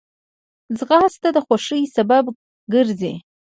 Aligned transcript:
ځغاسته 0.77 1.29
د 1.35 1.37
خوښۍ 1.45 1.81
سبب 1.95 2.25
ګرځي 2.73 3.13